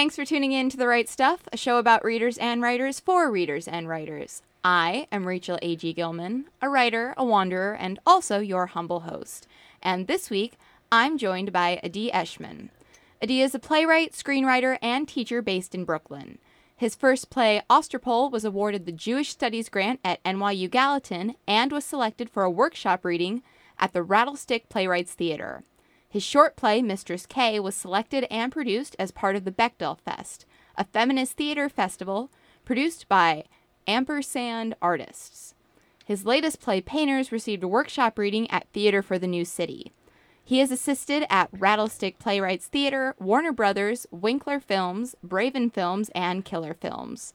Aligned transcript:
Thanks 0.00 0.16
for 0.16 0.24
tuning 0.24 0.52
in 0.52 0.70
to 0.70 0.78
The 0.78 0.86
Right 0.86 1.06
Stuff, 1.06 1.40
a 1.52 1.58
show 1.58 1.76
about 1.76 2.02
readers 2.02 2.38
and 2.38 2.62
writers 2.62 2.98
for 2.98 3.30
readers 3.30 3.68
and 3.68 3.86
writers. 3.86 4.40
I 4.64 5.06
am 5.12 5.28
Rachel 5.28 5.58
A.G. 5.60 5.92
Gilman, 5.92 6.46
a 6.62 6.70
writer, 6.70 7.12
a 7.18 7.24
wanderer, 7.26 7.76
and 7.78 7.98
also 8.06 8.38
your 8.38 8.68
humble 8.68 9.00
host. 9.00 9.46
And 9.82 10.06
this 10.06 10.30
week, 10.30 10.54
I'm 10.90 11.18
joined 11.18 11.52
by 11.52 11.78
Adi 11.84 12.10
Eshman. 12.12 12.70
Adi 13.22 13.42
is 13.42 13.54
a 13.54 13.58
playwright, 13.58 14.12
screenwriter, 14.12 14.78
and 14.80 15.06
teacher 15.06 15.42
based 15.42 15.74
in 15.74 15.84
Brooklyn. 15.84 16.38
His 16.74 16.94
first 16.94 17.28
play, 17.28 17.60
Osterpol, 17.68 18.32
was 18.32 18.46
awarded 18.46 18.86
the 18.86 18.92
Jewish 18.92 19.28
Studies 19.28 19.68
grant 19.68 20.00
at 20.02 20.24
NYU 20.24 20.70
Gallatin 20.70 21.34
and 21.46 21.70
was 21.70 21.84
selected 21.84 22.30
for 22.30 22.42
a 22.42 22.50
workshop 22.50 23.04
reading 23.04 23.42
at 23.78 23.92
the 23.92 24.02
Rattlestick 24.02 24.70
Playwrights 24.70 25.12
Theater. 25.12 25.62
His 26.10 26.24
short 26.24 26.56
play, 26.56 26.82
Mistress 26.82 27.24
K, 27.24 27.60
was 27.60 27.76
selected 27.76 28.26
and 28.32 28.50
produced 28.50 28.96
as 28.98 29.12
part 29.12 29.36
of 29.36 29.44
the 29.44 29.52
Bechdel 29.52 30.00
Fest, 30.00 30.44
a 30.76 30.84
feminist 30.84 31.36
theater 31.36 31.68
festival 31.68 32.30
produced 32.64 33.08
by 33.08 33.44
Ampersand 33.86 34.74
Artists. 34.82 35.54
His 36.04 36.26
latest 36.26 36.60
play, 36.60 36.80
Painters, 36.80 37.30
received 37.30 37.62
a 37.62 37.68
workshop 37.68 38.18
reading 38.18 38.50
at 38.50 38.66
Theater 38.72 39.02
for 39.02 39.20
the 39.20 39.28
New 39.28 39.44
City. 39.44 39.92
He 40.42 40.58
has 40.58 40.72
assisted 40.72 41.24
at 41.30 41.52
Rattlestick 41.52 42.18
Playwrights 42.18 42.66
Theater, 42.66 43.14
Warner 43.20 43.52
Brothers, 43.52 44.08
Winkler 44.10 44.58
Films, 44.58 45.14
Braven 45.24 45.72
Films, 45.72 46.10
and 46.12 46.44
Killer 46.44 46.74
Films. 46.74 47.32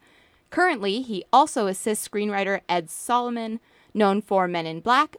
Currently, 0.49 1.01
he 1.01 1.23
also 1.31 1.67
assists 1.67 2.05
screenwriter 2.05 2.59
Ed 2.67 2.89
Solomon, 2.89 3.61
known 3.93 4.21
for 4.21 4.49
Men 4.49 4.65
in 4.65 4.81
Black, 4.81 5.15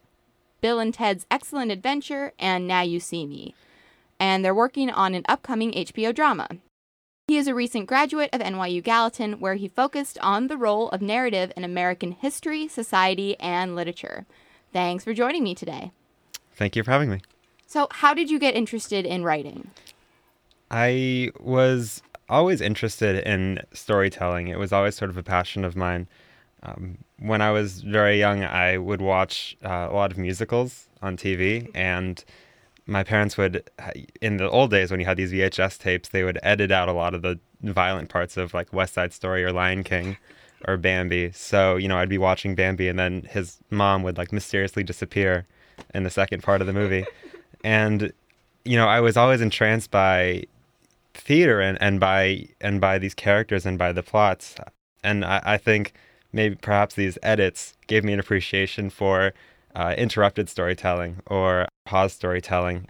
Bill 0.61 0.79
and 0.79 0.93
Ted's 0.93 1.27
Excellent 1.31 1.71
Adventure, 1.71 2.33
and 2.39 2.67
Now 2.67 2.83
You 2.83 3.01
See 3.01 3.27
Me. 3.27 3.55
And 4.19 4.45
they're 4.45 4.55
working 4.55 4.91
on 4.91 5.15
an 5.15 5.25
upcoming 5.29 5.73
HBO 5.73 6.15
drama. 6.15 6.49
He 7.29 7.37
is 7.37 7.49
a 7.49 7.55
recent 7.55 7.87
graduate 7.87 8.31
of 8.33 8.41
NYU 8.41 8.83
Gallatin, 8.83 9.41
where 9.41 9.57
he 9.57 9.67
focused 9.67 10.17
on 10.21 10.47
the 10.47 10.57
role 10.57 10.89
of 10.91 11.03
narrative 11.03 11.53
in 11.57 11.65
American 11.65 12.13
history, 12.13 12.69
society, 12.69 13.39
and 13.41 13.75
literature. 13.75 14.27
Thanks 14.73 15.03
for 15.03 15.13
joining 15.13 15.43
me 15.43 15.55
today. 15.55 15.91
Thank 16.55 16.77
you 16.77 16.85
for 16.85 16.93
having 16.93 17.11
me. 17.11 17.21
So, 17.67 17.89
how 17.91 18.15
did 18.15 18.31
you 18.31 18.39
get 18.39 18.55
interested 18.55 19.05
in 19.05 19.25
writing? 19.25 19.71
I 20.71 21.33
was 21.41 22.01
always 22.29 22.61
interested 22.61 23.27
in 23.27 23.61
storytelling. 23.73 24.49
It 24.49 24.59
was 24.59 24.73
always 24.73 24.95
sort 24.95 25.11
of 25.11 25.17
a 25.17 25.23
passion 25.23 25.65
of 25.65 25.77
mine. 25.77 26.07
Um, 26.67 26.99
when 27.19 27.41
I 27.41 27.51
was 27.51 27.83
very 27.83 28.19
young, 28.19 28.43
I 28.45 28.79
would 28.79 29.01
watch 29.01 29.57
uh, 29.65 29.89
a 29.91 29.95
lot 29.95 30.11
of 30.11 30.19
musicals 30.19 30.89
on 31.01 31.17
TV, 31.17 31.71
and 31.75 32.23
my 32.87 33.03
parents 33.03 33.37
would, 33.37 33.69
in 34.21 34.37
the 34.37 34.49
old 34.49 34.71
days 34.71 34.91
when 34.91 35.01
you 35.01 35.07
had 35.07 35.17
these 35.17 35.33
VHS 35.33 35.79
tapes, 35.79 36.09
they 36.09 36.25
would 36.25 36.39
edit 36.43 36.71
out 36.71 36.89
a 36.89 36.93
lot 36.93 37.15
of 37.15 37.23
the 37.23 37.39
violent 37.63 38.09
parts 38.09 38.37
of 38.37 38.55
like 38.55 38.73
West 38.73 38.95
Side 38.95 39.13
Story 39.13 39.45
or 39.45 39.53
Lion 39.53 39.83
King 39.83 40.17
or 40.67 40.77
Bambi. 40.77 41.33
So, 41.33 41.77
you 41.77 41.89
know, 41.89 41.99
I'd 41.99 42.09
be 42.09 42.19
watching 42.19 42.55
Bambi, 42.55 42.89
and 42.89 42.99
then 42.99 43.23
his 43.31 43.59
mom 43.71 44.03
would 44.03 44.19
like 44.19 44.33
mysteriously 44.33 44.83
disappear 44.83 45.47
in 45.95 46.05
the 46.05 46.11
second 46.11 46.43
part 46.43 46.61
of 46.61 46.67
the 46.67 46.73
movie. 46.73 47.05
and, 47.65 48.13
you 48.65 48.77
know, 48.77 48.87
I 48.89 49.01
was 49.01 49.17
always 49.17 49.41
entranced 49.41 49.91
by 49.91 50.45
theater 51.15 51.61
and, 51.61 51.79
and 51.81 51.99
by 51.99 52.49
and 52.61 52.81
by 52.81 52.99
these 52.99 53.15
characters 53.15 53.65
and 53.65 53.79
by 53.79 53.93
the 53.93 54.03
plots. 54.03 54.57
And 55.03 55.25
I, 55.25 55.41
I 55.45 55.57
think 55.59 55.93
maybe 56.37 56.55
perhaps 56.55 56.95
these 56.95 57.19
edits 57.23 57.75
gave 57.89 58.05
me 58.05 58.13
an 58.13 58.21
appreciation 58.21 58.91
for 58.91 59.33
uh, 59.75 59.95
interrupted 59.99 60.49
storytelling 60.49 61.17
or 61.27 61.67
pause 61.85 62.13
storytelling. 62.13 62.87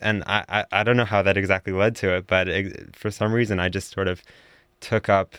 And 0.00 0.24
I, 0.26 0.44
I, 0.48 0.64
I, 0.72 0.82
don't 0.82 0.96
know 0.96 1.04
how 1.04 1.22
that 1.22 1.36
exactly 1.36 1.74
led 1.74 1.94
to 1.96 2.16
it, 2.16 2.26
but 2.26 2.48
it, 2.48 2.96
for 2.96 3.10
some 3.10 3.32
reason 3.32 3.60
I 3.60 3.68
just 3.68 3.92
sort 3.92 4.08
of 4.08 4.22
took 4.80 5.10
up 5.10 5.34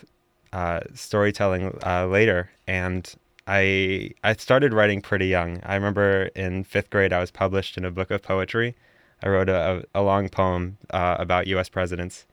uh, 0.52 0.80
storytelling 0.94 1.76
uh, 1.84 2.06
later. 2.06 2.50
And 2.68 3.12
I, 3.46 4.12
I 4.22 4.34
started 4.34 4.72
writing 4.72 5.02
pretty 5.02 5.26
young. 5.26 5.60
I 5.64 5.74
remember 5.74 6.30
in 6.36 6.62
fifth 6.62 6.90
grade 6.90 7.12
I 7.12 7.18
was 7.18 7.32
published 7.32 7.76
in 7.76 7.84
a 7.84 7.90
book 7.90 8.12
of 8.12 8.22
poetry. 8.22 8.76
I 9.22 9.28
wrote 9.28 9.48
a, 9.48 9.84
a 9.94 10.02
long 10.02 10.28
poem 10.28 10.78
uh, 10.90 11.16
about 11.18 11.48
U.S. 11.48 11.68
presidents 11.68 12.24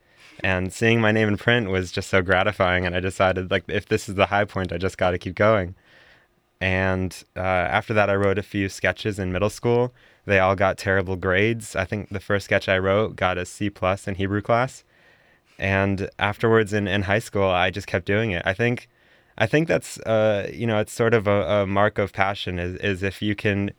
and 0.42 0.72
seeing 0.72 1.00
my 1.00 1.12
name 1.12 1.28
in 1.28 1.36
print 1.36 1.68
was 1.68 1.92
just 1.92 2.08
so 2.08 2.22
gratifying 2.22 2.86
and 2.86 2.94
i 2.94 3.00
decided 3.00 3.50
like 3.50 3.64
if 3.68 3.86
this 3.86 4.08
is 4.08 4.14
the 4.14 4.26
high 4.26 4.44
point 4.44 4.72
i 4.72 4.78
just 4.78 4.98
got 4.98 5.10
to 5.10 5.18
keep 5.18 5.34
going. 5.34 5.74
And 6.62 7.24
uh, 7.36 7.40
after 7.40 7.94
that 7.94 8.10
i 8.10 8.14
wrote 8.14 8.38
a 8.38 8.42
few 8.42 8.68
sketches 8.68 9.18
in 9.18 9.32
middle 9.32 9.50
school. 9.50 9.92
They 10.26 10.38
all 10.38 10.54
got 10.54 10.76
terrible 10.76 11.16
grades. 11.16 11.74
I 11.74 11.84
think 11.84 12.10
the 12.10 12.20
first 12.20 12.44
sketch 12.44 12.68
i 12.68 12.78
wrote 12.78 13.16
got 13.16 13.38
a 13.38 13.46
c 13.46 13.70
plus 13.70 14.06
in 14.06 14.16
hebrew 14.16 14.42
class. 14.42 14.84
And 15.58 16.08
afterwards 16.18 16.72
in, 16.72 16.86
in 16.86 17.02
high 17.02 17.18
school 17.18 17.48
i 17.48 17.70
just 17.70 17.86
kept 17.86 18.06
doing 18.06 18.30
it. 18.30 18.42
I 18.46 18.54
think 18.54 18.88
i 19.38 19.46
think 19.46 19.68
that's 19.68 19.98
uh, 20.00 20.50
you 20.52 20.66
know 20.66 20.78
it's 20.78 20.92
sort 20.92 21.14
of 21.14 21.26
a, 21.26 21.62
a 21.62 21.66
mark 21.66 21.98
of 21.98 22.12
passion 22.12 22.58
is, 22.58 22.76
is 22.76 23.02
if 23.02 23.22
you 23.22 23.34
can 23.34 23.70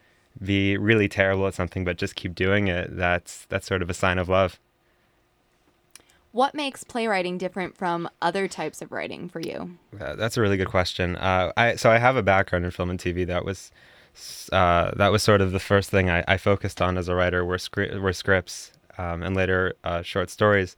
be 0.42 0.78
really 0.78 1.10
terrible 1.10 1.46
at 1.48 1.54
something 1.54 1.84
but 1.84 1.98
just 1.98 2.16
keep 2.16 2.34
doing 2.34 2.68
it 2.68 2.96
that's 2.96 3.46
that's 3.50 3.68
sort 3.68 3.82
of 3.82 3.90
a 3.90 3.94
sign 3.94 4.18
of 4.18 4.30
love 4.30 4.60
what 6.32 6.56
makes 6.56 6.84
playwriting 6.84 7.38
different 7.38 7.78
from 7.78 8.10
other 8.22 8.48
types 8.48 8.82
of 8.82 8.92
writing 8.92 9.30
for 9.30 9.40
you? 9.40 9.78
Uh, 10.00 10.16
that's 10.16 10.38
a 10.38 10.42
really 10.42 10.58
good 10.58 10.70
question. 10.70 11.16
Uh, 11.18 11.52
I 11.58 11.76
so 11.76 11.92
I 11.92 11.98
have 11.98 12.16
a 12.16 12.24
background 12.24 12.66
in 12.66 12.72
film 12.72 12.90
and 12.90 13.00
TV. 13.00 13.26
That 13.26 13.46
was 13.46 13.72
uh, 14.52 14.92
that 14.96 15.12
was 15.12 15.24
sort 15.24 15.42
of 15.42 15.52
the 15.52 15.60
first 15.60 15.90
thing 15.90 16.10
I, 16.10 16.24
I 16.28 16.38
focused 16.38 16.82
on 16.82 16.98
as 16.98 17.08
a 17.08 17.16
writer 17.16 17.46
were 17.46 17.58
scri- 17.58 18.00
were 18.00 18.14
scripts 18.14 18.72
um, 18.98 19.24
and 19.24 19.36
later 19.36 19.74
uh, 19.84 20.02
short 20.02 20.30
stories. 20.30 20.76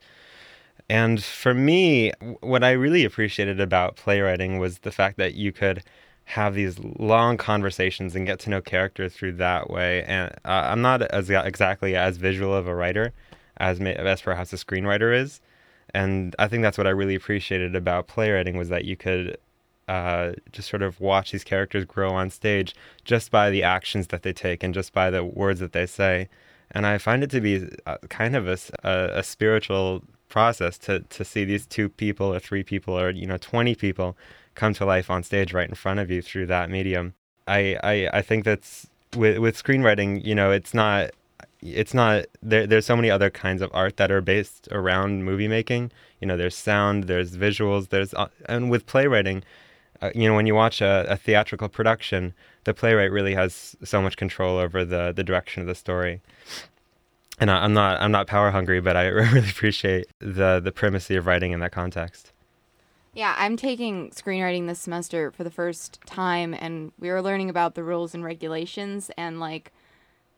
And 0.88 1.22
for 1.22 1.54
me, 1.54 2.12
what 2.40 2.62
I 2.62 2.72
really 2.72 3.04
appreciated 3.04 3.58
about 3.58 3.96
playwriting 3.96 4.58
was 4.58 4.80
the 4.80 4.92
fact 4.92 5.16
that 5.16 5.34
you 5.34 5.50
could 5.50 5.82
have 6.24 6.54
these 6.54 6.78
long 6.78 7.36
conversations 7.36 8.14
and 8.14 8.26
get 8.26 8.38
to 8.40 8.50
know 8.50 8.60
characters 8.60 9.14
through 9.14 9.32
that 9.32 9.70
way. 9.70 10.04
And 10.04 10.30
uh, 10.44 10.68
I'm 10.70 10.82
not 10.82 11.02
as 11.02 11.30
exactly 11.30 11.96
as 11.96 12.16
visual 12.16 12.54
of 12.54 12.66
a 12.66 12.74
writer, 12.74 13.12
as 13.58 13.80
as 13.80 14.20
perhaps 14.20 14.52
a 14.52 14.56
screenwriter 14.56 15.16
is. 15.16 15.40
And 15.92 16.34
I 16.38 16.48
think 16.48 16.62
that's 16.62 16.78
what 16.78 16.86
I 16.86 16.90
really 16.90 17.14
appreciated 17.14 17.76
about 17.76 18.08
playwriting 18.08 18.56
was 18.56 18.68
that 18.68 18.84
you 18.84 18.96
could 18.96 19.36
uh, 19.86 20.32
just 20.50 20.68
sort 20.68 20.82
of 20.82 21.00
watch 21.00 21.32
these 21.32 21.44
characters 21.44 21.84
grow 21.84 22.10
on 22.10 22.30
stage 22.30 22.74
just 23.04 23.30
by 23.30 23.50
the 23.50 23.62
actions 23.62 24.08
that 24.08 24.22
they 24.22 24.32
take 24.32 24.62
and 24.62 24.74
just 24.74 24.92
by 24.92 25.10
the 25.10 25.24
words 25.24 25.60
that 25.60 25.72
they 25.72 25.86
say. 25.86 26.28
And 26.70 26.86
I 26.86 26.98
find 26.98 27.22
it 27.22 27.30
to 27.30 27.40
be 27.40 27.68
kind 28.08 28.34
of 28.34 28.48
a, 28.48 28.58
a, 28.82 29.18
a 29.18 29.22
spiritual 29.22 30.02
process 30.28 30.78
to, 30.78 31.00
to 31.00 31.24
see 31.24 31.44
these 31.44 31.66
two 31.66 31.88
people 31.88 32.32
or 32.34 32.40
three 32.40 32.64
people 32.64 32.98
or 32.98 33.10
you 33.10 33.26
know 33.26 33.36
20 33.36 33.74
people 33.76 34.16
come 34.54 34.74
to 34.74 34.84
life 34.84 35.10
on 35.10 35.22
stage 35.22 35.52
right 35.52 35.68
in 35.68 35.74
front 35.74 36.00
of 36.00 36.10
you 36.10 36.22
through 36.22 36.46
that 36.46 36.70
medium. 36.70 37.14
I, 37.46 37.78
I, 37.84 38.08
I 38.18 38.22
think 38.22 38.44
that's 38.44 38.88
with 39.16 39.38
with 39.38 39.62
screenwriting, 39.62 40.24
you 40.24 40.34
know, 40.34 40.50
it's 40.50 40.74
not 40.74 41.10
it's 41.64 41.94
not 41.94 42.26
there 42.42 42.66
there's 42.66 42.84
so 42.84 42.94
many 42.94 43.10
other 43.10 43.30
kinds 43.30 43.62
of 43.62 43.70
art 43.72 43.96
that 43.96 44.10
are 44.10 44.20
based 44.20 44.68
around 44.70 45.24
movie 45.24 45.48
making 45.48 45.90
you 46.20 46.26
know 46.26 46.36
there's 46.36 46.56
sound 46.56 47.04
there's 47.04 47.36
visuals 47.36 47.88
there's 47.88 48.12
uh, 48.14 48.28
and 48.46 48.70
with 48.70 48.86
playwriting 48.86 49.42
uh, 50.02 50.10
you 50.14 50.28
know 50.28 50.34
when 50.34 50.46
you 50.46 50.54
watch 50.54 50.82
a, 50.82 51.06
a, 51.08 51.16
theatrical 51.16 51.68
production 51.68 52.34
the 52.64 52.74
playwright 52.74 53.10
really 53.10 53.34
has 53.34 53.74
so 53.82 54.02
much 54.02 54.16
control 54.16 54.58
over 54.58 54.84
the 54.84 55.12
the 55.12 55.24
direction 55.24 55.62
of 55.62 55.66
the 55.66 55.74
story 55.74 56.20
and 57.40 57.50
I, 57.50 57.64
am 57.64 57.72
not 57.72 58.00
i'm 58.00 58.12
not 58.12 58.26
power 58.26 58.50
hungry 58.50 58.80
but 58.80 58.96
i 58.96 59.06
really 59.08 59.48
appreciate 59.48 60.06
the 60.18 60.60
the 60.60 60.72
primacy 60.72 61.16
of 61.16 61.26
writing 61.26 61.52
in 61.52 61.60
that 61.60 61.72
context 61.72 62.32
yeah, 63.16 63.36
I'm 63.38 63.56
taking 63.56 64.10
screenwriting 64.10 64.66
this 64.66 64.80
semester 64.80 65.30
for 65.30 65.44
the 65.44 65.50
first 65.50 66.00
time, 66.04 66.52
and 66.52 66.90
we 66.98 67.08
were 67.10 67.22
learning 67.22 67.48
about 67.48 67.76
the 67.76 67.84
rules 67.84 68.12
and 68.12 68.24
regulations. 68.24 69.08
And, 69.16 69.38
like, 69.38 69.70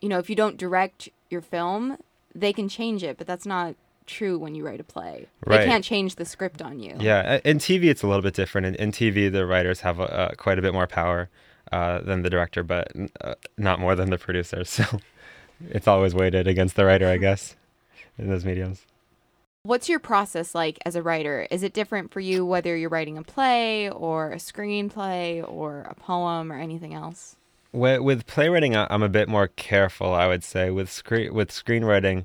you 0.01 0.11
know, 0.11 0.19
if 0.19 0.29
you 0.29 0.37
don't 0.37 0.59
direct 0.59 1.09
your 1.31 1.41
film, 1.41 1.99
they 2.35 2.53
can 2.53 2.69
change 2.69 3.03
it, 3.03 3.19
but 3.19 3.27
that's 3.27 3.47
not 3.47 3.75
true 4.07 4.39
when 4.39 4.55
you 4.55 4.65
write 4.65 4.81
a 4.81 4.85
play. 4.85 5.27
Right. 5.45 5.59
They 5.59 5.67
can't 5.67 5.85
change 5.85 6.15
the 6.15 6.25
script 6.25 6.63
on 6.63 6.81
you. 6.81 6.97
Yeah, 6.99 7.41
in 7.45 7.59
TV 7.59 7.85
it's 7.85 8.03
a 8.03 8.07
little 8.07 8.23
bit 8.23 8.35
different. 8.35 8.67
In, 8.67 8.75
in 8.77 8.93
TV, 8.93 9.31
the 9.31 9.47
writers 9.47 9.81
have 9.81 10.01
uh, 10.01 10.31
quite 10.37 10.59
a 10.59 10.63
bit 10.63 10.73
more 10.73 10.87
power 10.87 11.29
uh, 11.73 12.01
than 12.01 12.23
the 12.23 12.31
director, 12.31 12.63
but 12.63 12.93
uh, 13.21 13.35
not 13.59 13.81
more 13.81 13.95
than 13.95 14.11
the 14.11 14.19
producer. 14.19 14.65
So 14.65 14.85
it's 15.71 15.89
always 15.89 16.15
weighted 16.15 16.47
against 16.47 16.77
the 16.77 16.85
writer, 16.85 17.09
I 17.09 17.17
guess, 17.17 17.57
in 18.19 18.29
those 18.29 18.45
mediums. 18.45 18.85
What's 19.63 19.89
your 19.89 19.99
process 19.99 20.55
like 20.55 20.79
as 20.87 20.95
a 20.95 21.03
writer? 21.03 21.49
Is 21.51 21.63
it 21.63 21.73
different 21.73 22.13
for 22.13 22.21
you 22.21 22.47
whether 22.47 22.77
you're 22.77 22.91
writing 22.91 23.19
a 23.19 23.23
play 23.23 23.91
or 23.91 24.31
a 24.31 24.37
screenplay 24.37 25.43
or 25.47 25.81
a 25.81 25.95
poem 25.95 26.53
or 26.53 26.59
anything 26.59 26.95
else? 26.95 27.37
With, 27.73 28.01
with 28.01 28.27
playwriting, 28.27 28.77
I'm 28.77 29.03
a 29.03 29.09
bit 29.09 29.29
more 29.29 29.49
careful. 29.49 30.15
I 30.15 30.27
would 30.27 30.45
say 30.45 30.71
with 30.71 30.91
screen 30.91 31.33
with 31.35 31.51
screenwriting, 31.51 32.25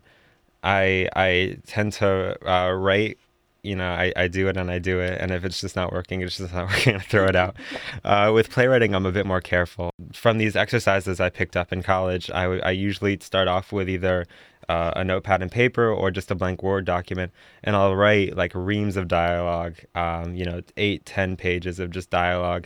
I 0.63 1.09
I 1.15 1.57
tend 1.67 1.93
to 1.93 2.37
uh, 2.49 2.71
write. 2.71 3.17
You 3.63 3.75
know, 3.75 3.91
I, 3.91 4.11
I 4.15 4.27
do 4.27 4.47
it 4.47 4.57
and 4.57 4.71
I 4.71 4.79
do 4.79 4.99
it, 4.99 5.21
and 5.21 5.29
if 5.29 5.45
it's 5.45 5.61
just 5.61 5.75
not 5.75 5.91
working, 5.93 6.21
it's 6.21 6.37
just 6.37 6.51
not 6.55 6.67
working. 6.69 6.95
I 6.95 6.99
throw 6.99 7.27
it 7.27 7.35
out. 7.35 7.55
Uh, 8.03 8.31
with 8.33 8.49
playwriting, 8.49 8.95
I'm 8.95 9.05
a 9.05 9.11
bit 9.11 9.27
more 9.27 9.41
careful. 9.41 9.91
From 10.13 10.39
these 10.39 10.55
exercises 10.55 11.19
I 11.19 11.29
picked 11.29 11.55
up 11.55 11.71
in 11.71 11.83
college, 11.83 12.31
I, 12.31 12.45
I 12.45 12.71
usually 12.71 13.19
start 13.21 13.47
off 13.47 13.71
with 13.71 13.87
either 13.87 14.25
uh, 14.67 14.93
a 14.95 15.03
notepad 15.03 15.43
and 15.43 15.51
paper 15.51 15.91
or 15.91 16.09
just 16.09 16.31
a 16.31 16.35
blank 16.35 16.63
Word 16.63 16.85
document, 16.85 17.31
and 17.63 17.75
I'll 17.75 17.95
write 17.95 18.35
like 18.35 18.51
reams 18.55 18.97
of 18.97 19.07
dialogue, 19.07 19.75
um, 19.93 20.33
you 20.33 20.45
know, 20.45 20.61
eight, 20.77 21.05
ten 21.05 21.37
pages 21.37 21.79
of 21.79 21.91
just 21.91 22.09
dialogue. 22.09 22.65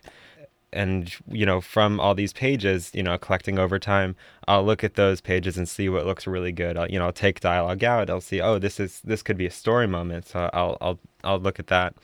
And, 0.76 1.12
you 1.28 1.46
know, 1.46 1.62
from 1.62 2.00
all 2.00 2.14
these 2.14 2.34
pages, 2.34 2.92
you 2.94 3.02
know, 3.02 3.18
collecting 3.18 3.58
over 3.58 3.80
time, 3.80 4.16
I'll 4.48 4.64
look 4.64 4.84
at 4.84 4.96
those 4.96 5.22
pages 5.22 5.58
and 5.58 5.68
see 5.68 5.90
what 5.90 6.06
looks 6.06 6.28
really 6.28 6.52
good. 6.52 6.78
I'll, 6.78 6.90
you 6.90 7.00
know, 7.00 7.06
I'll 7.06 7.14
take 7.14 7.40
dialogue 7.40 7.84
out. 7.84 8.10
I'll 8.10 8.22
see, 8.22 8.42
oh, 8.42 8.60
this 8.60 8.80
is, 8.80 9.02
this 9.04 9.24
could 9.24 9.38
be 9.38 9.46
a 9.46 9.52
story 9.52 9.88
moment. 9.88 10.28
So 10.28 10.50
I'll, 10.54 10.78
I'll, 10.82 11.00
I'll 11.24 11.40
look 11.40 11.60
at 11.60 11.68
that 11.68 11.96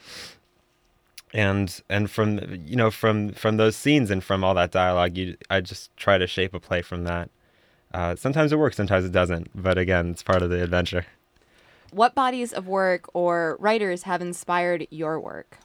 and 1.32 1.82
and 1.88 2.10
from 2.10 2.38
you 2.66 2.76
know 2.76 2.90
from 2.90 3.32
from 3.32 3.56
those 3.56 3.76
scenes 3.76 4.10
and 4.10 4.22
from 4.22 4.44
all 4.44 4.54
that 4.54 4.70
dialogue 4.70 5.16
you 5.16 5.36
i 5.50 5.60
just 5.60 5.94
try 5.96 6.18
to 6.18 6.26
shape 6.26 6.52
a 6.54 6.60
play 6.60 6.82
from 6.82 7.04
that 7.04 7.30
uh, 7.94 8.16
sometimes 8.16 8.52
it 8.52 8.58
works 8.58 8.76
sometimes 8.76 9.04
it 9.04 9.12
doesn't 9.12 9.50
but 9.54 9.78
again 9.78 10.10
it's 10.10 10.22
part 10.22 10.42
of 10.42 10.50
the 10.50 10.62
adventure 10.62 11.06
what 11.90 12.14
bodies 12.14 12.52
of 12.52 12.66
work 12.66 13.08
or 13.14 13.56
writers 13.60 14.04
have 14.04 14.22
inspired 14.22 14.86
your 14.90 15.18
work 15.20 15.58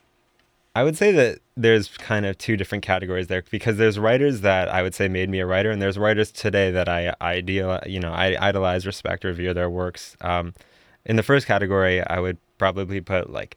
i 0.77 0.83
would 0.83 0.95
say 0.95 1.11
that 1.11 1.39
there's 1.55 1.87
kind 1.97 2.25
of 2.25 2.37
two 2.37 2.55
different 2.55 2.83
categories 2.83 3.27
there 3.27 3.43
because 3.49 3.77
there's 3.77 3.97
writers 3.97 4.41
that 4.41 4.69
i 4.69 4.83
would 4.83 4.93
say 4.93 5.07
made 5.07 5.29
me 5.29 5.39
a 5.39 5.45
writer 5.45 5.71
and 5.71 5.81
there's 5.81 5.97
writers 5.97 6.31
today 6.31 6.69
that 6.69 6.87
i 6.87 7.13
ideal 7.21 7.79
you 7.85 7.99
know 7.99 8.11
i 8.11 8.37
idolize 8.39 8.85
respect 8.85 9.23
revere 9.23 9.53
their 9.53 9.69
works 9.69 10.15
um, 10.21 10.53
in 11.05 11.15
the 11.15 11.23
first 11.23 11.47
category 11.47 12.01
i 12.07 12.19
would 12.19 12.37
probably 12.57 13.01
put 13.01 13.31
like 13.31 13.55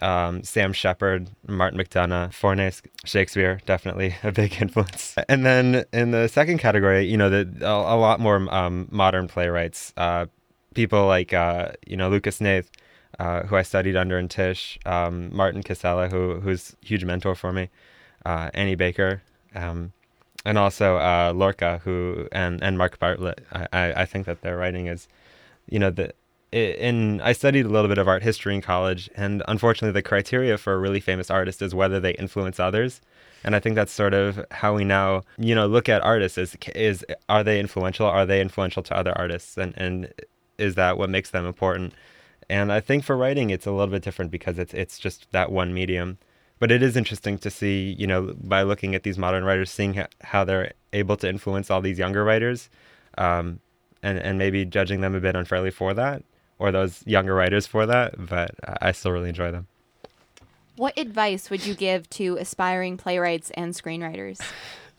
um, 0.00 0.42
Sam 0.44 0.72
Shepard, 0.72 1.28
Martin 1.48 1.80
McDonagh, 1.80 2.32
Fornes, 2.32 2.82
Shakespeare, 3.04 3.60
definitely 3.66 4.14
a 4.22 4.30
big 4.30 4.60
influence. 4.60 5.16
And 5.28 5.44
then 5.44 5.84
in 5.92 6.12
the 6.12 6.28
second 6.28 6.58
category, 6.58 7.04
you 7.04 7.16
know, 7.16 7.30
the, 7.30 7.48
a, 7.62 7.94
a 7.94 7.98
lot 7.98 8.20
more 8.20 8.36
um, 8.54 8.86
modern 8.92 9.26
playwrights, 9.26 9.92
uh, 9.96 10.26
people 10.74 11.06
like, 11.06 11.32
uh, 11.32 11.72
you 11.86 11.96
know, 11.96 12.08
Lucas 12.08 12.38
Hnath, 12.38 12.70
uh, 13.18 13.42
who 13.44 13.56
I 13.56 13.62
studied 13.62 13.96
under 13.96 14.18
in 14.18 14.28
Tisch, 14.28 14.78
um, 14.86 15.34
Martin 15.34 15.62
Casella, 15.62 16.08
who 16.08 16.40
who's 16.40 16.76
a 16.82 16.86
huge 16.86 17.04
mentor 17.04 17.34
for 17.34 17.52
me, 17.52 17.68
uh, 18.24 18.50
Annie 18.54 18.76
Baker, 18.76 19.22
um, 19.54 19.92
and 20.44 20.56
also 20.56 20.96
uh, 20.96 21.32
Lorca, 21.34 21.80
who 21.84 22.28
and 22.32 22.62
and 22.62 22.78
Mark 22.78 22.98
Bartlett. 22.98 23.44
I, 23.52 23.92
I 24.02 24.04
think 24.04 24.26
that 24.26 24.42
their 24.42 24.56
writing 24.56 24.86
is, 24.86 25.08
you 25.68 25.78
know, 25.78 25.90
the 25.90 26.12
in 26.52 27.20
I 27.20 27.32
studied 27.32 27.66
a 27.66 27.68
little 27.68 27.88
bit 27.88 27.98
of 27.98 28.08
art 28.08 28.22
history 28.22 28.54
in 28.54 28.62
college, 28.62 29.10
and 29.14 29.42
unfortunately, 29.48 29.92
the 29.92 30.02
criteria 30.02 30.56
for 30.56 30.74
a 30.74 30.78
really 30.78 31.00
famous 31.00 31.30
artist 31.30 31.60
is 31.60 31.74
whether 31.74 32.00
they 32.00 32.12
influence 32.12 32.60
others. 32.60 33.00
And 33.44 33.54
I 33.54 33.60
think 33.60 33.76
that's 33.76 33.92
sort 33.92 34.14
of 34.14 34.44
how 34.50 34.74
we 34.74 34.84
now, 34.84 35.22
you 35.38 35.54
know, 35.54 35.66
look 35.66 35.88
at 35.88 36.02
artists 36.02 36.38
is 36.38 36.56
is 36.74 37.04
are 37.28 37.44
they 37.44 37.60
influential? 37.60 38.06
Are 38.06 38.26
they 38.26 38.40
influential 38.40 38.82
to 38.84 38.96
other 38.96 39.12
artists? 39.16 39.56
And 39.56 39.74
and 39.76 40.12
is 40.56 40.74
that 40.76 40.98
what 40.98 41.10
makes 41.10 41.30
them 41.30 41.46
important? 41.46 41.94
And 42.50 42.72
I 42.72 42.80
think 42.80 43.04
for 43.04 43.16
writing, 43.16 43.50
it's 43.50 43.66
a 43.66 43.70
little 43.70 43.92
bit 43.92 44.02
different 44.02 44.30
because 44.30 44.58
it's 44.58 44.74
it's 44.74 44.98
just 44.98 45.30
that 45.32 45.52
one 45.52 45.74
medium. 45.74 46.18
But 46.58 46.72
it 46.72 46.82
is 46.82 46.96
interesting 46.96 47.38
to 47.38 47.50
see, 47.50 47.94
you 47.98 48.06
know, 48.06 48.34
by 48.42 48.62
looking 48.62 48.94
at 48.94 49.04
these 49.04 49.16
modern 49.16 49.44
writers, 49.44 49.70
seeing 49.70 50.04
how 50.22 50.44
they're 50.44 50.72
able 50.92 51.16
to 51.18 51.28
influence 51.28 51.70
all 51.70 51.80
these 51.80 51.98
younger 51.98 52.24
writers, 52.24 52.68
um, 53.16 53.60
and 54.02 54.18
and 54.18 54.38
maybe 54.38 54.64
judging 54.64 55.00
them 55.00 55.14
a 55.14 55.20
bit 55.20 55.36
unfairly 55.36 55.70
for 55.70 55.94
that 55.94 56.24
or 56.58 56.72
those 56.72 57.06
younger 57.06 57.34
writers 57.34 57.66
for 57.66 57.86
that, 57.86 58.14
but 58.18 58.50
I 58.82 58.92
still 58.92 59.12
really 59.12 59.28
enjoy 59.28 59.50
them. 59.50 59.66
What 60.76 60.98
advice 60.98 61.50
would 61.50 61.66
you 61.66 61.74
give 61.74 62.08
to 62.10 62.36
aspiring 62.36 62.96
playwrights 62.96 63.50
and 63.54 63.74
screenwriters? 63.74 64.40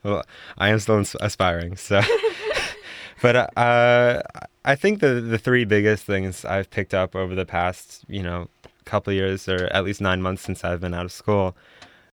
Well, 0.03 0.23
I 0.57 0.69
am 0.69 0.79
still 0.79 1.03
aspiring, 1.19 1.75
so. 1.75 2.01
but 3.21 3.57
uh, 3.57 4.21
I 4.65 4.75
think 4.75 4.99
the 4.99 5.21
the 5.21 5.37
three 5.37 5.65
biggest 5.65 6.05
things 6.05 6.45
I've 6.45 6.69
picked 6.69 6.93
up 6.93 7.15
over 7.15 7.35
the 7.35 7.45
past, 7.45 8.05
you 8.07 8.23
know, 8.23 8.47
couple 8.85 9.13
years 9.13 9.47
or 9.47 9.65
at 9.67 9.83
least 9.83 10.01
nine 10.01 10.21
months 10.21 10.41
since 10.41 10.63
I've 10.63 10.81
been 10.81 10.93
out 10.93 11.05
of 11.05 11.11
school, 11.11 11.55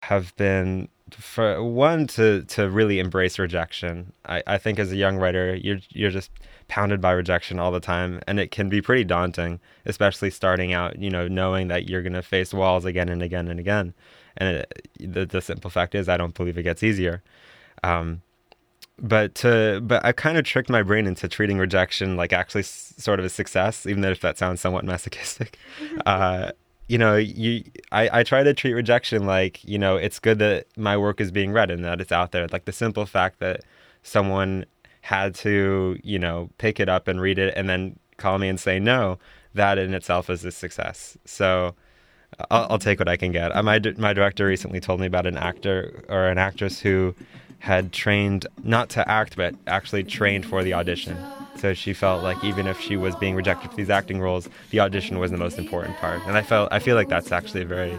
have 0.02 0.36
been 0.36 0.88
for 1.12 1.64
one 1.64 2.08
to 2.08 2.44
to 2.44 2.70
really 2.70 3.00
embrace 3.00 3.38
rejection. 3.38 4.14
I, 4.26 4.44
I 4.48 4.58
think 4.58 4.80
as 4.80 4.92
a 4.92 4.96
young 4.96 5.18
writer, 5.18 5.56
you're 5.56 5.80
you're 5.90 6.12
just 6.12 6.32
pounded 6.68 7.02
by 7.02 7.12
rejection 7.12 7.60
all 7.60 7.72
the 7.72 7.80
time 7.80 8.20
and 8.28 8.40
it 8.40 8.52
can 8.52 8.70
be 8.70 8.82
pretty 8.82 9.04
daunting 9.04 9.60
especially 9.86 10.30
starting 10.30 10.74
out 10.74 10.98
you 10.98 11.10
know 11.10 11.28
knowing 11.28 11.68
that 11.68 11.90
you're 11.90 12.02
to 12.02 12.22
face 12.22 12.54
walls 12.54 12.86
again 12.86 13.10
and 13.10 13.22
again 13.22 13.48
and 13.48 13.60
again 13.60 13.94
and 14.38 14.58
it, 14.58 14.88
the, 15.00 15.26
the 15.26 15.42
simple 15.42 15.70
fact 15.70 15.94
is 15.94 16.08
i 16.08 16.18
don't 16.18 16.34
believe 16.34 16.58
it 16.58 16.64
gets 16.64 16.82
easier 16.82 17.22
um, 17.84 18.22
but 19.00 19.34
to 19.36 19.82
but 19.84 20.04
i 20.06 20.12
kind 20.12 20.38
of 20.38 20.46
tricked 20.46 20.70
my 20.70 20.84
brain 20.84 21.08
into 21.08 21.28
treating 21.28 21.58
rejection 21.58 22.16
like 22.16 22.32
actually 22.32 22.62
s- 22.62 22.94
sort 22.98 23.20
of 23.20 23.26
a 23.26 23.30
success 23.30 23.86
even 23.86 24.02
though 24.02 24.12
if 24.12 24.22
that 24.22 24.38
sounds 24.38 24.62
somewhat 24.62 24.86
masochistic 24.94 25.58
uh, 26.06 26.52
you 26.88 26.98
know 26.98 27.16
you 27.16 27.64
I, 27.92 28.20
I 28.20 28.24
try 28.24 28.44
to 28.44 28.54
treat 28.54 28.74
rejection 28.74 29.26
like 29.26 29.64
you 29.64 29.80
know 29.80 29.98
it's 29.98 30.20
good 30.20 30.40
that 30.40 30.68
my 30.78 30.96
work 30.98 31.20
is 31.20 31.32
being 31.32 31.52
read 31.52 31.72
and 31.72 31.84
that 31.84 32.02
it's 32.02 32.12
out 32.12 32.32
there 32.32 32.48
like 32.48 32.66
the 32.66 32.72
simple 32.72 33.06
fact 33.06 33.40
that 33.40 33.62
someone 34.04 34.66
had 35.04 35.36
to, 35.36 35.98
you 36.02 36.18
know, 36.18 36.50
pick 36.58 36.80
it 36.80 36.88
up 36.88 37.10
and 37.10 37.20
read 37.20 37.38
it 37.38 37.54
and 37.58 37.68
then 37.68 38.00
call 38.16 38.38
me 38.38 38.48
and 38.48 38.58
say 38.58 38.80
no, 38.80 39.20
that 39.54 39.78
in 39.78 39.94
itself 39.94 40.30
is 40.30 40.46
a 40.46 40.52
success. 40.52 41.18
So 41.26 41.76
I'll, 42.50 42.68
I'll 42.72 42.80
take 42.80 43.00
what 43.00 43.10
I 43.10 43.18
can 43.18 43.34
get. 43.34 43.54
Uh, 43.54 43.62
my, 43.64 43.82
my 43.98 44.14
director 44.14 44.46
recently 44.46 44.80
told 44.80 45.02
me 45.02 45.06
about 45.06 45.26
an 45.26 45.38
actor 45.38 46.06
or 46.08 46.28
an 46.28 46.38
actress 46.38 46.80
who 46.80 47.14
had 47.64 47.94
trained 47.94 48.46
not 48.66 48.90
to 48.90 49.10
act, 49.10 49.38
but 49.38 49.56
actually 49.68 50.04
trained 50.04 50.46
for 50.46 50.66
the 50.66 50.74
audition. 50.74 51.18
So 51.56 51.74
she 51.74 51.94
felt 51.94 52.22
like 52.22 52.44
even 52.44 52.68
if 52.68 52.78
she 52.78 52.98
was 52.98 53.16
being 53.16 53.36
rejected 53.36 53.70
for 53.70 53.78
these 53.78 53.90
acting 53.90 54.20
roles, 54.20 54.50
the 54.72 54.82
audition 54.82 55.18
was 55.18 55.32
the 55.32 55.38
most 55.38 55.58
important 55.58 55.96
part. 55.96 56.22
And 56.28 56.36
I 56.36 56.42
felt 56.42 56.68
I 56.74 56.80
feel 56.80 56.98
like 56.98 57.08
that's 57.08 57.32
actually 57.32 57.62
a 57.62 57.66
very 57.66 57.98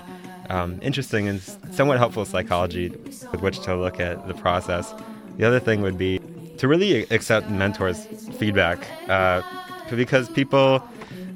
um, 0.51 0.79
interesting 0.83 1.29
and 1.29 1.41
somewhat 1.73 1.97
helpful 1.97 2.27
psychology 2.27 2.91
with 3.33 3.41
which 3.41 3.59
to 3.61 3.75
look 3.75 4.01
at 4.01 4.29
the 4.29 4.35
process. 4.35 4.93
The 5.39 5.47
other 5.47 5.61
thing 5.61 5.81
would 5.81 5.97
be 5.97 6.21
to 6.59 6.69
really 6.69 7.05
accept 7.05 7.49
mentors' 7.49 8.05
feedback, 8.39 8.87
uh, 9.09 9.41
because 9.89 10.29
people, 10.29 10.87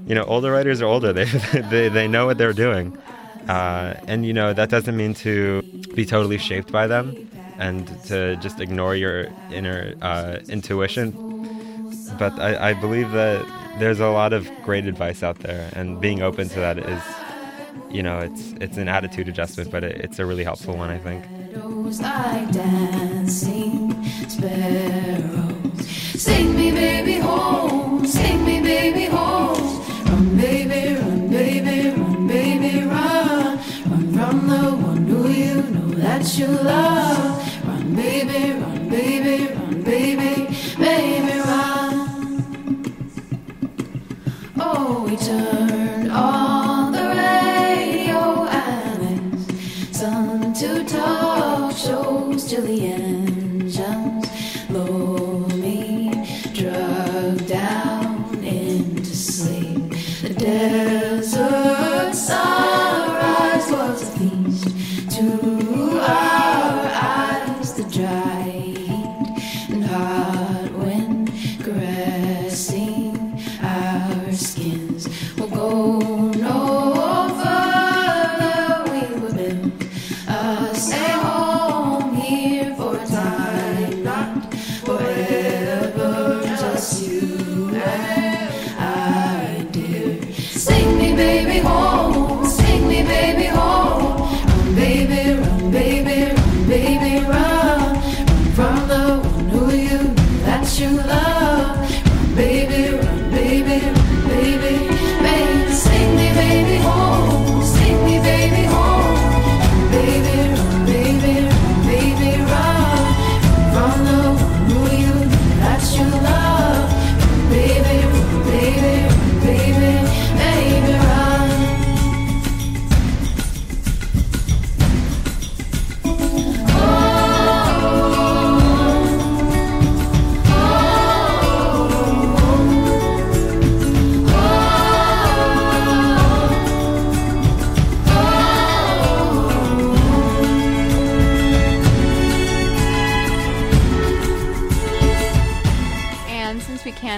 you 0.06 0.14
know, 0.14 0.24
older 0.24 0.52
writers 0.52 0.82
are 0.82 0.86
older. 0.86 1.14
They 1.14 1.24
they, 1.70 1.88
they 1.88 2.06
know 2.06 2.26
what 2.26 2.36
they're 2.36 2.52
doing, 2.52 2.94
uh, 3.48 3.94
and 4.06 4.26
you 4.26 4.34
know 4.34 4.52
that 4.52 4.68
doesn't 4.68 4.98
mean 4.98 5.14
to 5.14 5.62
be 5.94 6.04
totally 6.04 6.36
shaped 6.36 6.70
by 6.70 6.86
them 6.86 7.28
and 7.58 7.86
to 8.04 8.36
just 8.36 8.60
ignore 8.60 8.96
your 8.96 9.28
inner 9.50 9.94
uh, 10.02 10.38
intuition. 10.48 11.12
But 12.18 12.38
I, 12.40 12.70
I 12.70 12.72
believe 12.74 13.12
that 13.12 13.44
there's 13.78 14.00
a 14.00 14.08
lot 14.08 14.32
of 14.32 14.50
great 14.62 14.86
advice 14.86 15.22
out 15.22 15.38
there, 15.40 15.70
and 15.74 16.00
being 16.00 16.22
open 16.22 16.48
to 16.48 16.60
that 16.60 16.78
is, 16.78 17.02
you 17.90 18.02
know, 18.02 18.18
it's 18.20 18.52
it's 18.60 18.76
an 18.76 18.88
attitude 18.88 19.28
adjustment, 19.28 19.70
but 19.70 19.84
it, 19.84 20.00
it's 20.00 20.18
a 20.18 20.26
really 20.26 20.44
helpful 20.44 20.76
one, 20.76 20.90
I 20.90 20.98
think 20.98 21.24
sparrows. 24.38 25.86
Sing 26.20 26.54
me, 26.56 26.70
baby, 26.70 27.18
home. 27.18 28.06
Sing 28.06 28.44
me, 28.44 28.60
baby, 28.60 29.04
home. 29.06 29.58
Run, 30.06 30.36
baby, 30.36 31.00
run, 31.00 31.28
baby, 31.28 31.90
run, 31.90 32.26
baby, 32.26 32.84
run. 32.84 33.58
Run 33.90 34.12
from 34.12 34.48
the 34.48 34.64
one 34.88 35.06
who 35.06 35.28
you 35.28 35.62
know 35.62 35.90
that 35.94 36.38
you 36.38 36.46
love. 36.46 37.27
Baby, 37.96 38.52
run, 38.52 38.88
baby, 38.90 39.54
run, 39.54 39.82
baby, 39.82 40.47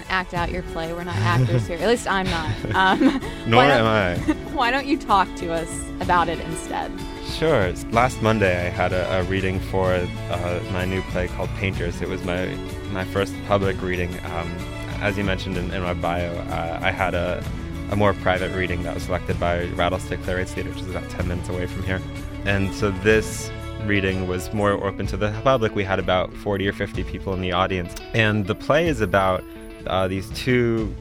act 0.08 0.34
out 0.34 0.50
your 0.50 0.62
play. 0.62 0.92
We're 0.92 1.04
not 1.04 1.16
actors 1.16 1.66
here. 1.66 1.78
At 1.78 1.88
least 1.88 2.06
I'm 2.08 2.26
not. 2.26 2.50
Um, 2.80 3.20
Nor 3.46 3.62
why 3.62 3.66
am 3.66 3.86
I. 3.86 4.16
Why 4.54 4.70
don't 4.70 4.86
you 4.86 4.96
talk 4.96 5.28
to 5.36 5.52
us 5.52 5.70
about 6.00 6.28
it 6.28 6.38
instead? 6.40 6.90
Sure. 7.26 7.72
Last 7.90 8.22
Monday, 8.22 8.66
I 8.66 8.70
had 8.70 8.92
a, 8.92 9.18
a 9.18 9.22
reading 9.24 9.60
for 9.60 9.92
uh, 9.92 10.60
my 10.72 10.84
new 10.84 11.02
play 11.02 11.28
called 11.28 11.50
Painters. 11.56 12.00
It 12.00 12.08
was 12.08 12.22
my 12.24 12.46
my 12.92 13.04
first 13.04 13.34
public 13.46 13.80
reading. 13.82 14.12
Um, 14.24 14.54
as 15.00 15.16
you 15.16 15.24
mentioned 15.24 15.56
in, 15.56 15.70
in 15.72 15.82
my 15.82 15.94
bio, 15.94 16.32
uh, 16.32 16.78
I 16.82 16.90
had 16.90 17.14
a, 17.14 17.44
a 17.90 17.96
more 17.96 18.14
private 18.14 18.54
reading 18.54 18.82
that 18.84 18.94
was 18.94 19.04
selected 19.04 19.38
by 19.40 19.66
Rattlestick 19.68 20.22
Playwrights 20.22 20.52
Theater, 20.52 20.70
which 20.70 20.80
is 20.80 20.90
about 20.90 21.08
10 21.10 21.28
minutes 21.28 21.48
away 21.48 21.66
from 21.66 21.82
here. 21.82 22.00
And 22.44 22.72
so 22.74 22.90
this 22.90 23.50
reading 23.86 24.28
was 24.28 24.52
more 24.52 24.72
open 24.72 25.06
to 25.08 25.16
the 25.16 25.30
public. 25.42 25.74
We 25.74 25.84
had 25.84 25.98
about 25.98 26.32
40 26.34 26.68
or 26.68 26.72
50 26.72 27.04
people 27.04 27.34
in 27.34 27.40
the 27.40 27.52
audience. 27.52 27.94
And 28.14 28.46
the 28.46 28.54
play 28.54 28.88
is 28.88 29.00
about 29.00 29.44
uh, 29.86 30.08
these 30.08 30.30
two 30.30 30.94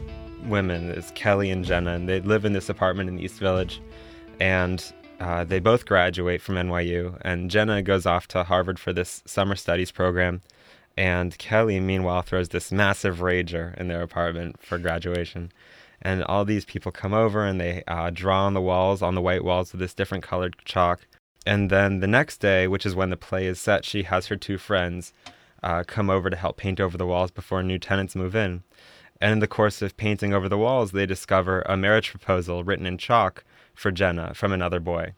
women, 0.45 0.89
it's 0.89 1.11
Kelly 1.11 1.51
and 1.51 1.65
Jenna, 1.65 1.93
and 1.93 2.07
they 2.07 2.21
live 2.21 2.45
in 2.45 2.53
this 2.53 2.69
apartment 2.69 3.09
in 3.09 3.15
the 3.17 3.23
East 3.23 3.39
Village. 3.39 3.81
And 4.39 4.83
uh, 5.19 5.43
they 5.43 5.59
both 5.59 5.85
graduate 5.85 6.41
from 6.41 6.55
NYU, 6.55 7.17
and 7.21 7.51
Jenna 7.51 7.81
goes 7.81 8.05
off 8.05 8.27
to 8.29 8.43
Harvard 8.43 8.79
for 8.79 8.93
this 8.93 9.21
summer 9.25 9.55
studies 9.55 9.91
program. 9.91 10.41
And 10.95 11.37
Kelly, 11.37 11.79
meanwhile, 11.79 12.21
throws 12.21 12.49
this 12.49 12.71
massive 12.71 13.17
rager 13.17 13.77
in 13.77 13.87
their 13.87 14.01
apartment 14.01 14.61
for 14.61 14.77
graduation. 14.77 15.51
And 16.01 16.23
all 16.23 16.45
these 16.45 16.65
people 16.65 16.91
come 16.91 17.13
over 17.13 17.45
and 17.45 17.59
they 17.59 17.83
uh, 17.87 18.09
draw 18.09 18.45
on 18.45 18.53
the 18.53 18.61
walls, 18.61 19.01
on 19.01 19.15
the 19.15 19.21
white 19.21 19.43
walls, 19.43 19.71
with 19.71 19.81
this 19.81 19.93
different 19.93 20.23
colored 20.23 20.55
chalk. 20.65 21.05
And 21.45 21.69
then 21.69 21.99
the 21.99 22.07
next 22.07 22.37
day, 22.37 22.67
which 22.67 22.85
is 22.85 22.95
when 22.95 23.09
the 23.09 23.17
play 23.17 23.45
is 23.45 23.59
set, 23.59 23.85
she 23.85 24.03
has 24.03 24.27
her 24.27 24.35
two 24.35 24.57
friends 24.57 25.13
uh, 25.63 25.83
come 25.85 26.09
over 26.09 26.29
to 26.29 26.35
help 26.35 26.57
paint 26.57 26.79
over 26.79 26.97
the 26.97 27.07
walls 27.07 27.31
before 27.31 27.63
new 27.63 27.79
tenants 27.79 28.15
move 28.15 28.35
in. 28.35 28.63
And 29.21 29.33
in 29.33 29.39
the 29.39 29.47
course 29.47 29.81
of 29.81 29.97
painting 29.97 30.33
over 30.33 30.47
the 30.47 30.57
walls, 30.57 30.91
they 30.91 31.05
discover 31.05 31.61
a 31.61 31.75
marriage 31.75 32.11
proposal 32.11 32.63
written 32.63 32.85
in 32.85 32.97
chalk 32.97 33.43
for 33.73 33.91
Jenna 33.91 34.33
from 34.33 34.51
another 34.51 34.79
boy. 34.79 35.13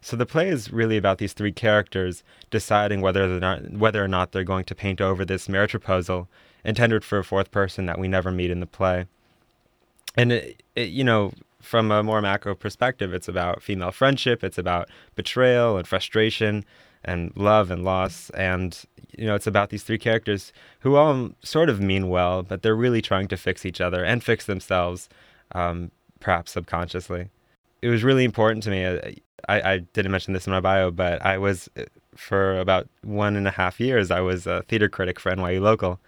So 0.00 0.16
the 0.16 0.26
play 0.26 0.48
is 0.48 0.72
really 0.72 0.96
about 0.96 1.18
these 1.18 1.32
three 1.32 1.52
characters 1.52 2.22
deciding 2.50 3.00
whether 3.00 3.28
they're 3.28 3.40
not, 3.40 3.72
whether 3.72 4.04
or 4.04 4.08
not 4.08 4.32
they're 4.32 4.44
going 4.44 4.64
to 4.66 4.74
paint 4.74 5.00
over 5.00 5.24
this 5.24 5.48
marriage 5.48 5.72
proposal 5.72 6.28
intended 6.64 7.04
for 7.04 7.18
a 7.18 7.24
fourth 7.24 7.50
person 7.50 7.86
that 7.86 7.98
we 7.98 8.08
never 8.08 8.30
meet 8.30 8.50
in 8.50 8.60
the 8.60 8.66
play. 8.66 9.06
And 10.16 10.32
it, 10.32 10.62
it, 10.74 10.88
you 10.88 11.04
know, 11.04 11.32
from 11.66 11.90
a 11.90 12.02
more 12.02 12.22
macro 12.22 12.54
perspective, 12.54 13.12
it's 13.12 13.28
about 13.28 13.62
female 13.62 13.92
friendship, 13.92 14.44
it's 14.44 14.58
about 14.58 14.88
betrayal 15.14 15.76
and 15.76 15.86
frustration 15.86 16.64
and 17.04 17.32
love 17.36 17.70
and 17.70 17.84
loss 17.84 18.30
and 18.30 18.84
you 19.16 19.26
know, 19.26 19.34
it's 19.34 19.46
about 19.46 19.70
these 19.70 19.82
three 19.82 19.98
characters 19.98 20.52
who 20.80 20.96
all 20.96 21.30
sort 21.42 21.70
of 21.70 21.80
mean 21.80 22.08
well, 22.08 22.42
but 22.42 22.62
they're 22.62 22.76
really 22.76 23.00
trying 23.00 23.28
to 23.28 23.36
fix 23.36 23.64
each 23.64 23.80
other 23.80 24.04
and 24.04 24.22
fix 24.22 24.46
themselves, 24.46 25.08
um, 25.52 25.90
perhaps 26.20 26.52
subconsciously. 26.52 27.30
It 27.82 27.88
was 27.88 28.04
really 28.04 28.24
important 28.24 28.62
to 28.64 28.70
me. 28.70 28.84
uh, 28.84 29.00
I, 29.48 29.72
I 29.72 29.78
didn't 29.78 30.12
mention 30.12 30.34
this 30.34 30.46
in 30.46 30.52
my 30.52 30.60
bio, 30.60 30.90
but 30.90 31.24
I 31.24 31.38
was, 31.38 31.70
uh, 31.76 31.84
for 32.14 32.58
about 32.58 32.88
one 33.02 33.36
and 33.36 33.48
a 33.48 33.50
half 33.50 33.80
years, 33.80 34.10
I 34.10 34.20
was 34.20 34.46
a 34.46 34.62
theater 34.68 34.88
critic 34.88 35.18
for 35.18 35.34
NYU 35.34 35.60
Local. 35.60 35.98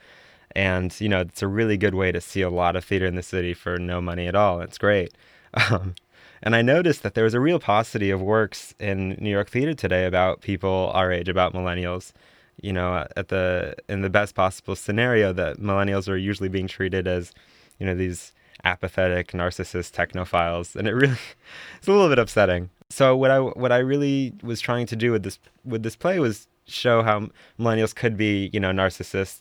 And, 0.53 0.99
you 1.01 1.09
know, 1.09 1.21
it's 1.21 1.43
a 1.43 1.49
really 1.49 1.77
good 1.77 1.95
way 1.95 2.11
to 2.11 2.21
see 2.21 2.43
a 2.43 2.51
lot 2.51 2.75
of 2.75 2.85
theater 2.85 3.07
in 3.07 3.15
the 3.15 3.23
city 3.23 3.55
for 3.55 3.79
no 3.79 4.01
money 4.01 4.27
at 4.27 4.35
all. 4.35 4.61
It's 4.61 4.79
great. 4.79 5.15
Um, 5.55 5.95
and 6.43 6.55
I 6.55 6.63
noticed 6.63 7.03
that 7.03 7.15
there 7.15 7.25
was 7.25 7.35
a 7.35 7.41
real 7.41 7.59
paucity 7.59 8.11
of 8.11 8.21
works 8.21 8.75
in 8.79 9.17
New 9.21 9.31
York 9.31 9.51
theater 9.51 9.75
today 9.75 10.07
about 10.07 10.41
people 10.41 10.91
our 10.95 11.11
age, 11.11 11.29
about 11.29 11.55
millennials. 11.55 12.13
You 12.61 12.73
know, 12.73 13.07
at 13.17 13.29
the 13.29 13.77
in 13.89 14.03
the 14.03 14.11
best 14.11 14.35
possible 14.35 14.75
scenario, 14.75 15.33
that 15.33 15.59
millennials 15.59 16.09
are 16.09 16.17
usually 16.17 16.49
being 16.49 16.67
treated 16.67 17.07
as, 17.07 17.33
you 17.79 17.87
know, 17.87 17.95
these 17.95 18.33
apathetic, 18.65 19.33
narcissist 19.33 19.93
technophiles, 19.93 20.75
and 20.75 20.89
it 20.89 20.93
really 20.93 21.19
it's 21.79 21.87
a 21.87 21.93
little 21.93 22.09
bit 22.09 22.19
upsetting. 22.19 22.71
So 22.91 23.17
what 23.17 23.31
I 23.31 23.39
what 23.39 23.71
I 23.71 23.79
really 23.79 24.35
was 24.43 24.61
trying 24.61 24.87
to 24.87 24.97
do 24.97 25.13
with 25.13 25.23
this 25.23 25.39
with 25.65 25.83
this 25.83 25.95
play 25.95 26.19
was 26.19 26.49
show 26.67 27.03
how 27.03 27.29
millennials 27.59 27.95
could 27.95 28.17
be, 28.17 28.51
you 28.53 28.61
know, 28.61 28.71
narcissists, 28.71 29.41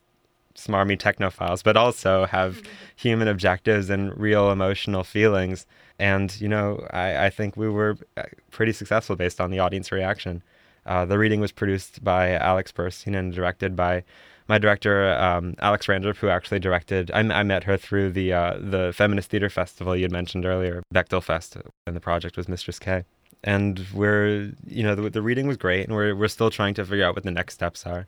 smarmy 0.57 0.97
technophiles, 0.97 1.63
but 1.63 1.77
also 1.77 2.25
have 2.25 2.61
human 2.95 3.27
objectives 3.27 3.89
and 3.89 4.17
real 4.19 4.51
emotional 4.51 5.03
feelings. 5.03 5.65
And 5.99 6.39
you 6.41 6.47
know, 6.47 6.85
I, 6.91 7.25
I 7.25 7.29
think 7.29 7.55
we 7.55 7.69
were 7.69 7.97
uh, 8.17 8.23
pretty 8.51 8.73
successful 8.73 9.15
based 9.15 9.39
on 9.39 9.51
the 9.51 9.59
audience 9.59 9.91
reaction. 9.91 10.43
Uh, 10.85 11.05
the 11.05 11.17
reading 11.17 11.39
was 11.39 11.51
produced 11.51 12.03
by 12.03 12.31
Alex 12.31 12.71
Burstein 12.71 13.15
and 13.17 13.33
directed 13.33 13.75
by 13.75 14.03
my 14.47 14.57
director 14.57 15.13
um, 15.13 15.55
Alex 15.59 15.87
Randrup, 15.87 16.17
who 16.17 16.29
actually 16.29 16.59
directed. 16.59 17.11
I, 17.11 17.19
I 17.19 17.43
met 17.43 17.65
her 17.65 17.77
through 17.77 18.11
the 18.11 18.33
uh, 18.33 18.57
the 18.59 18.93
Feminist 18.95 19.29
Theater 19.29 19.49
Festival 19.49 19.95
you 19.95 20.03
had 20.03 20.11
mentioned 20.11 20.45
earlier, 20.45 20.81
Bechdel 20.93 21.23
Fest, 21.23 21.57
and 21.85 21.95
the 21.95 21.99
project 21.99 22.37
was 22.37 22.47
Mistress 22.47 22.79
K. 22.79 23.03
And 23.43 23.85
we're, 23.93 24.53
you 24.65 24.83
know, 24.83 24.95
the, 24.95 25.09
the 25.09 25.21
reading 25.21 25.47
was 25.47 25.57
great, 25.57 25.85
and 25.85 25.95
we're 25.95 26.15
we're 26.15 26.27
still 26.27 26.49
trying 26.49 26.73
to 26.75 26.85
figure 26.85 27.05
out 27.05 27.15
what 27.15 27.23
the 27.23 27.31
next 27.31 27.53
steps 27.53 27.85
are, 27.85 28.07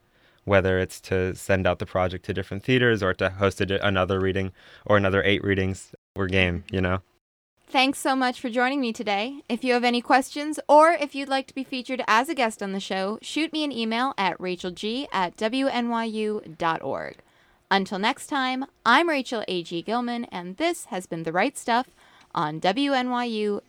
whether 0.49 0.79
it's 0.79 0.99
to 0.99 1.35
send 1.35 1.67
out 1.67 1.77
the 1.77 1.85
project 1.85 2.25
to 2.25 2.33
different 2.33 2.63
theaters 2.63 3.03
or 3.03 3.13
to 3.13 3.29
host 3.29 3.61
a, 3.61 3.87
another 3.87 4.19
reading 4.19 4.51
or 4.85 4.97
another 4.97 5.23
eight 5.23 5.43
readings. 5.43 5.93
We're 6.15 6.27
game, 6.27 6.63
you 6.71 6.81
know. 6.81 7.01
Thanks 7.67 7.99
so 7.99 8.15
much 8.15 8.41
for 8.41 8.49
joining 8.49 8.81
me 8.81 8.91
today. 8.91 9.43
If 9.47 9.63
you 9.63 9.73
have 9.73 9.83
any 9.83 10.01
questions 10.01 10.59
or 10.67 10.91
if 10.93 11.13
you'd 11.13 11.29
like 11.29 11.45
to 11.47 11.53
be 11.53 11.63
featured 11.63 12.01
as 12.07 12.27
a 12.27 12.33
guest 12.33 12.63
on 12.63 12.71
the 12.71 12.79
show, 12.79 13.19
shoot 13.21 13.53
me 13.53 13.63
an 13.63 13.71
email 13.71 14.15
at 14.17 14.39
rachelg 14.39 15.05
at 15.13 15.37
wnyu.org. 15.37 17.17
Until 17.71 17.99
next 17.99 18.25
time, 18.25 18.65
I'm 18.83 19.07
Rachel 19.07 19.43
A.G. 19.47 19.83
Gilman, 19.83 20.25
and 20.25 20.57
this 20.57 20.85
has 20.85 21.05
been 21.05 21.21
The 21.21 21.31
Right 21.31 21.55
Stuff 21.55 21.89
on 22.33 22.59
wnyu.org. 22.59 23.61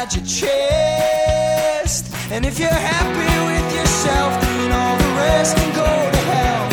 inside 0.00 0.16
your 0.16 0.26
chest. 0.26 2.06
And 2.30 2.46
if 2.46 2.58
you're 2.58 2.68
happy 2.68 3.34
with 3.50 3.74
yourself, 3.74 4.40
then 4.40 4.72
all 4.72 4.96
the 4.96 5.12
rest 5.16 5.56
can 5.56 5.74
go 5.74 6.10
to 6.10 6.18
hell. 6.32 6.68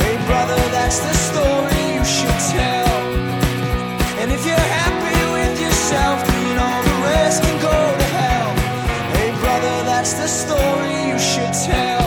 Hey, 0.00 0.16
brother, 0.26 0.56
that's 0.70 1.00
the 1.00 1.14
story 1.14 1.94
you 1.96 2.04
should 2.04 2.40
tell. 2.56 2.88
And 4.20 4.30
if 4.32 4.46
you're 4.46 4.68
happy 4.80 5.20
with 5.32 5.60
yourself, 5.60 6.26
then 6.26 6.58
all 6.58 6.82
the 6.82 6.98
rest 7.10 7.42
can 7.42 7.60
go 7.60 7.98
to 7.98 8.04
hell. 8.18 8.50
Hey, 9.16 9.30
brother, 9.40 9.84
that's 9.84 10.14
the 10.14 10.28
story 10.28 11.08
you 11.10 11.18
should 11.18 11.52
tell. 11.52 12.01